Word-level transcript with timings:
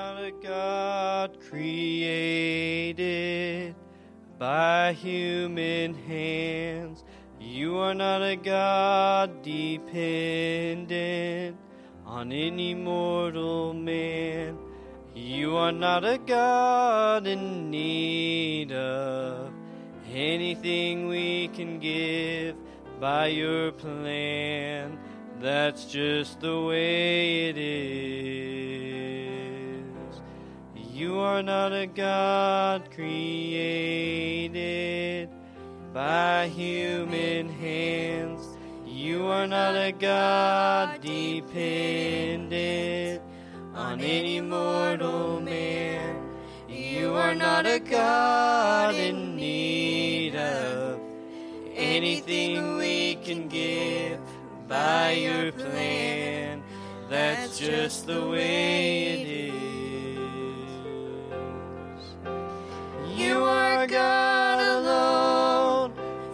a 0.00 0.32
God 0.42 1.38
created 1.48 2.94
by 4.38 4.92
human 4.92 5.94
hands. 5.94 7.04
You 7.38 7.78
are 7.78 7.94
not 7.94 8.22
a 8.22 8.36
God 8.36 9.42
dependent 9.42 10.90
on 12.06 12.32
any 12.32 12.74
mortal 12.74 13.74
man. 13.74 14.58
You 15.14 15.56
are 15.56 15.72
not 15.72 16.04
a 16.04 16.18
God 16.18 17.26
in 17.26 17.70
need 17.70 18.72
of 18.72 19.52
anything 20.12 21.08
we 21.08 21.48
can 21.48 21.78
give 21.78 22.56
by 23.00 23.26
your 23.28 23.72
plan. 23.72 24.98
That's 25.40 25.84
just 25.86 26.40
the 26.40 26.60
way 26.60 27.48
it 27.48 27.58
is. 27.58 27.99
You 31.40 31.46
are 31.46 31.70
not 31.70 31.72
a 31.72 31.86
God 31.86 32.90
created 32.94 34.50
by 35.94 36.48
human 36.48 37.48
hands. 37.48 38.46
You 38.84 39.24
are 39.24 39.46
not 39.46 39.74
a 39.74 39.90
God 39.90 41.00
dependent 41.00 42.52
on 43.74 44.02
any 44.02 44.42
mortal 44.42 45.40
man. 45.40 46.28
You 46.68 47.14
are 47.14 47.34
not 47.34 47.64
a 47.64 47.78
God 47.78 48.94
in 48.94 49.34
need 49.34 50.36
of 50.36 51.00
anything 51.74 52.76
we 52.76 53.14
can 53.14 53.48
give 53.48 54.20
by 54.68 55.12
your 55.12 55.52
plan. 55.52 56.62
That's 57.08 57.58
just 57.58 58.06
the 58.06 58.26
way 58.28 59.22
it 59.22 59.26
is. 59.54 59.79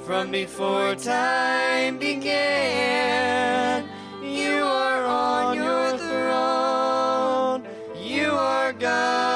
From 0.06 0.30
before 0.30 0.94
time 0.94 1.98
began. 1.98 3.88
You 4.22 4.62
are 4.62 5.04
on 5.04 5.56
your 5.56 5.98
throne. 5.98 7.66
You 8.00 8.30
are 8.30 8.72
God 8.72 9.35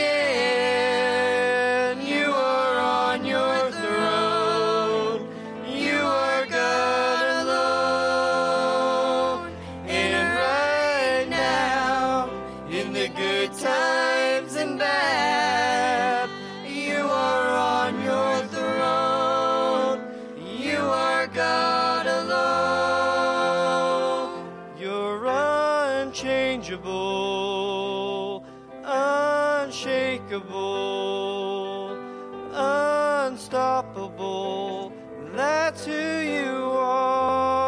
unstoppable. 33.51 34.93
That's 35.35 35.85
who 35.85 35.91
you 35.91 36.71
are. 36.73 37.67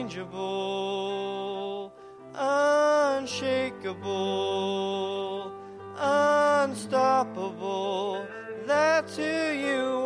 Unchangeable, 0.08 1.92
unshakable, 2.34 3.92
unstoppable. 5.98 7.46
That's 8.66 9.16
who 9.18 9.22
you 9.22 9.97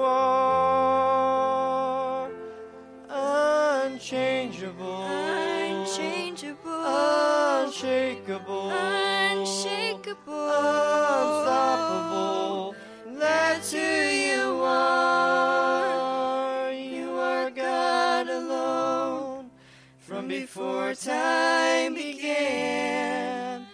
from 20.03 20.27
before 20.27 20.95
time 20.95 21.95
began. 21.95 23.65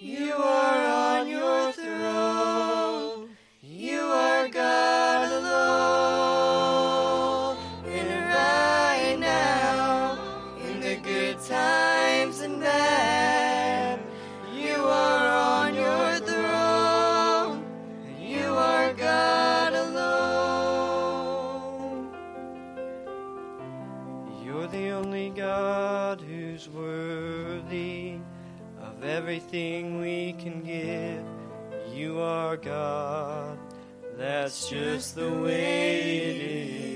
You 0.00 0.34
are 0.34 1.17
on 1.17 1.17
You're 24.48 24.66
the 24.66 24.88
only 24.92 25.28
God 25.28 26.22
who's 26.22 26.70
worthy 26.70 28.14
of 28.80 29.04
everything 29.04 30.00
we 30.00 30.32
can 30.38 30.62
give. 30.62 31.22
You 31.94 32.20
are 32.20 32.56
God. 32.56 33.58
That's 34.16 34.70
just 34.70 35.16
the 35.16 35.30
way 35.30 36.16
it 36.16 36.36
is. 36.36 36.87